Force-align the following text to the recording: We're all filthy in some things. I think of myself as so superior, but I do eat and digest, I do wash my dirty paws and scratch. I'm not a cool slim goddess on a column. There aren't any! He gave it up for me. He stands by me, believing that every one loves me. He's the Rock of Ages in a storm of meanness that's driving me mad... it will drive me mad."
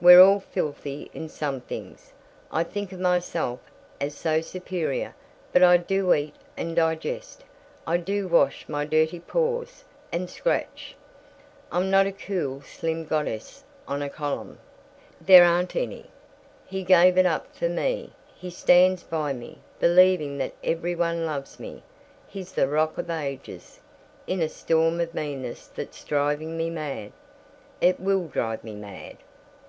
We're 0.00 0.22
all 0.22 0.38
filthy 0.40 1.10
in 1.14 1.28
some 1.30 1.60
things. 1.62 2.12
I 2.52 2.62
think 2.62 2.92
of 2.92 3.00
myself 3.00 3.58
as 4.00 4.14
so 4.14 4.40
superior, 4.40 5.16
but 5.50 5.62
I 5.64 5.78
do 5.78 6.12
eat 6.14 6.34
and 6.58 6.76
digest, 6.76 7.42
I 7.86 7.96
do 7.96 8.28
wash 8.28 8.68
my 8.68 8.84
dirty 8.84 9.18
paws 9.18 9.82
and 10.12 10.28
scratch. 10.28 10.94
I'm 11.72 11.90
not 11.90 12.06
a 12.06 12.12
cool 12.12 12.60
slim 12.60 13.06
goddess 13.06 13.64
on 13.88 14.02
a 14.02 14.10
column. 14.10 14.58
There 15.20 15.42
aren't 15.44 15.74
any! 15.74 16.04
He 16.66 16.84
gave 16.84 17.16
it 17.18 17.26
up 17.26 17.56
for 17.56 17.70
me. 17.70 18.12
He 18.36 18.50
stands 18.50 19.02
by 19.02 19.32
me, 19.32 19.58
believing 19.80 20.36
that 20.38 20.54
every 20.62 20.94
one 20.94 21.24
loves 21.26 21.58
me. 21.58 21.82
He's 22.28 22.52
the 22.52 22.68
Rock 22.68 22.96
of 22.98 23.08
Ages 23.10 23.80
in 24.26 24.40
a 24.42 24.50
storm 24.50 25.00
of 25.00 25.14
meanness 25.14 25.66
that's 25.66 26.04
driving 26.04 26.58
me 26.58 26.68
mad... 26.70 27.10
it 27.80 27.98
will 27.98 28.28
drive 28.28 28.62
me 28.62 28.74
mad." 28.74 29.16